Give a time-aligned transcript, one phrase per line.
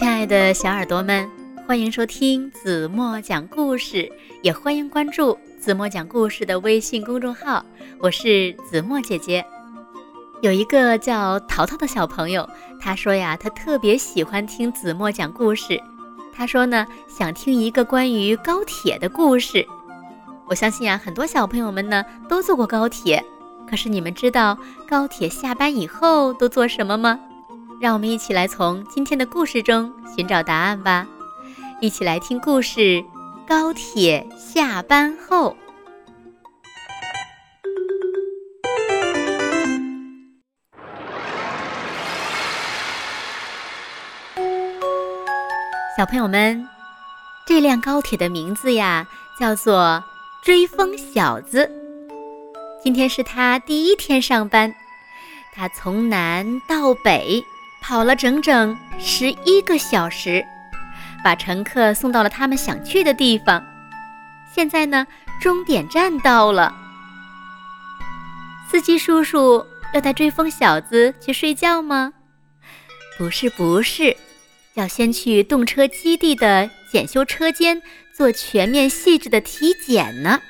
[0.00, 1.28] 亲爱的小耳朵们，
[1.66, 4.10] 欢迎收听子墨讲故事，
[4.40, 7.62] 也欢迎关注子墨讲故事的微信公众号。
[7.98, 9.44] 我是子墨姐姐。
[10.40, 12.48] 有一个叫淘淘的小朋友，
[12.80, 15.78] 他说呀，他特别喜欢听子墨讲故事。
[16.32, 19.66] 他说呢，想听一个关于高铁的故事。
[20.46, 23.22] 我相信啊，很多小朋友们呢都坐过高铁，
[23.68, 24.56] 可是你们知道
[24.88, 27.20] 高铁下班以后都做什么吗？
[27.80, 31.06] 让我们一起来从今天的故事中寻找答案吧！
[31.80, 32.80] 一起来听故事
[33.48, 35.56] 《高铁下班后》。
[45.96, 46.68] 小朋友们，
[47.46, 50.04] 这辆高铁的名字呀，叫做
[50.44, 51.70] “追风小子”。
[52.84, 54.74] 今天是他第一天上班，
[55.54, 57.42] 他从南到北。
[57.80, 60.44] 跑了整整十一个小时，
[61.24, 63.64] 把乘客送到了他们想去的地方。
[64.54, 65.06] 现在呢，
[65.40, 66.74] 终点站到了。
[68.70, 72.12] 司机叔叔要带追风小子去睡觉吗？
[73.18, 74.16] 不是，不是，
[74.74, 77.82] 要先去动车基地的检修车间
[78.14, 80.40] 做全面细致的体检呢。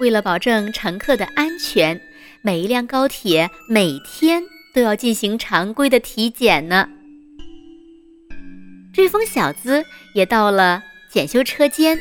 [0.00, 2.00] 为了保证乘客的安全，
[2.42, 4.42] 每一辆高铁每天。
[4.74, 6.88] 都要进行常规的体检呢。
[8.92, 11.98] 追风小子也到了检修车间，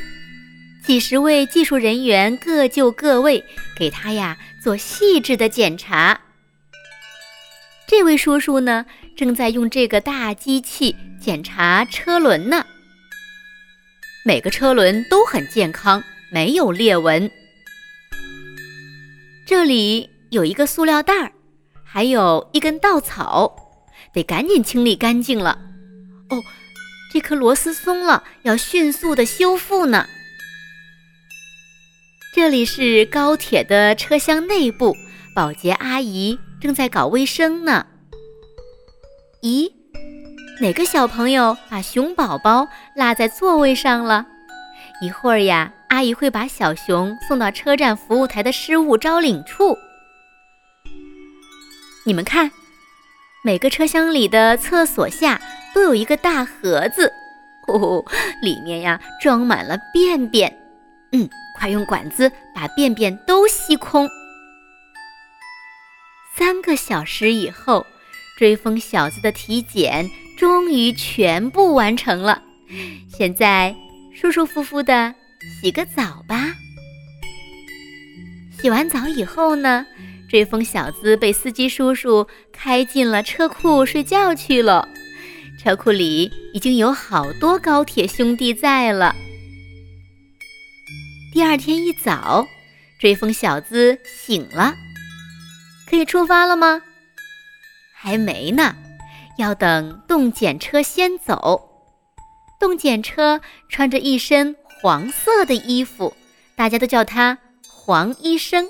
[0.85, 3.43] 几十位技术人员各就各位，
[3.77, 6.19] 给他呀做细致的检查。
[7.87, 12.65] 这位叔叔呢，正在用这个大机器检查车轮呢。
[14.25, 17.29] 每个车轮都很健康，没有裂纹。
[19.45, 21.31] 这里有一个塑料袋儿。
[21.93, 23.55] 还有一根稻草，
[24.13, 25.59] 得赶紧清理干净了。
[26.31, 26.41] 哦，
[27.13, 30.07] 这颗螺丝松了，要迅速的修复呢。
[32.33, 34.95] 这里是高铁的车厢内部，
[35.35, 37.85] 保洁阿姨正在搞卫生呢。
[39.43, 39.71] 咦，
[40.61, 44.25] 哪个小朋友把熊宝宝落在座位上了？
[44.99, 49.77] 一会儿呀，阿姨会把小熊送到车站服务台的失物招领处。
[52.05, 52.51] 你们看，
[53.43, 55.39] 每个车厢里的厕所下
[55.73, 57.13] 都有一个大盒子，
[57.67, 58.03] 哦，
[58.41, 60.53] 里面呀装满了便便。
[61.13, 64.09] 嗯，快用管子把便便都吸空。
[66.35, 67.85] 三个小时以后，
[68.37, 70.05] 追风小子的体检
[70.37, 72.41] 终于全部完成了。
[73.17, 73.73] 现在
[74.13, 75.15] 舒舒服服的
[75.61, 76.53] 洗个澡吧。
[78.59, 79.85] 洗完澡以后呢？
[80.33, 84.89] 追风小子被司机叔叔开进了车库睡觉去了。
[85.59, 89.15] 车库里已经有好多高铁兄弟在了。
[91.31, 92.47] 第二天一早，
[92.99, 94.73] 追风小子醒了，
[95.87, 96.81] 可以出发了吗？
[97.93, 98.75] 还没呢，
[99.37, 101.61] 要等动检车先走。
[102.59, 103.39] 动检车
[103.69, 106.11] 穿着一身黄色的衣服，
[106.55, 108.67] 大家都叫他黄医生。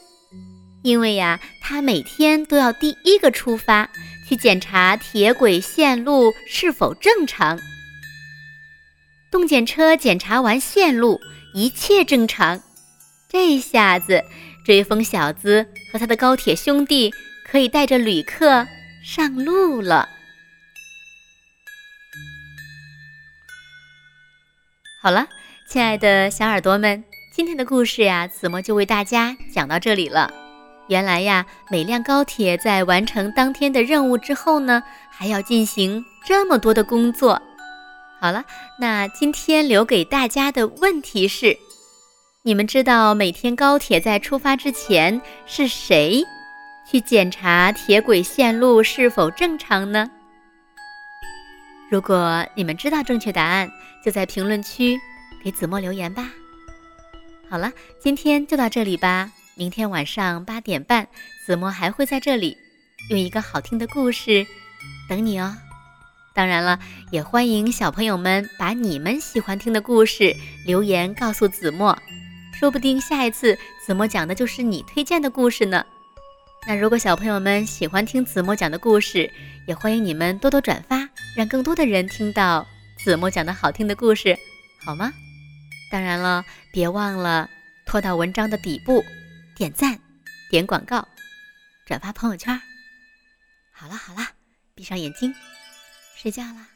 [0.83, 3.89] 因为呀，他每天都要第一个出发，
[4.27, 7.57] 去检查铁轨线路是否正常。
[9.31, 11.19] 动检车检查完线路，
[11.53, 12.61] 一切正常，
[13.29, 14.23] 这下子
[14.66, 17.13] 追风小子和他的高铁兄弟
[17.49, 18.67] 可以带着旅客
[19.03, 20.09] 上路了。
[25.01, 25.27] 好了，
[25.69, 30.42] 亲爱的小耳朵们，今天的故事呀，子墨就为大家讲到这里了。
[30.93, 37.41] 原来呀，每辆高铁在完成当天的任务之后呢，还要进行这么多的工作。
[38.19, 38.45] 好了，
[38.77, 41.57] 那今天留给大家的问题是：
[42.43, 46.23] 你们知道每天高铁在出发之前是谁
[46.87, 50.07] 去检查铁轨线路是否正常呢？
[51.89, 53.67] 如果你们知道正确答案，
[54.05, 54.96] 就在评论区
[55.43, 56.29] 给子墨留言吧。
[57.49, 59.31] 好了，今天就到这里吧。
[59.55, 61.08] 明天晚上八点半，
[61.46, 62.58] 子墨还会在这里，
[63.11, 64.46] 用一个好听的故事
[65.08, 65.55] 等你哦。
[66.34, 66.79] 当然了，
[67.11, 70.35] 也欢迎小朋友们把你们喜欢听的故事
[70.66, 71.96] 留言告诉子墨，
[72.59, 73.55] 说不定下一次
[73.85, 75.85] 子墨讲的就是你推荐的故事呢。
[76.66, 79.29] 那如果小朋友们喜欢听子墨讲的故事，
[79.67, 81.08] 也欢迎你们多多转发，
[81.38, 82.66] 让更多的人听到
[83.03, 84.35] 子墨讲的好听的故事，
[84.84, 85.14] 好吗？
[85.91, 87.47] 当然了，别忘了
[87.85, 89.03] 拖到文章的底部。
[89.55, 90.00] 点赞，
[90.50, 91.08] 点广告，
[91.85, 92.59] 转发朋友圈。
[93.72, 94.28] 好了好了，
[94.73, 95.34] 闭上眼睛，
[96.16, 96.72] 睡觉了。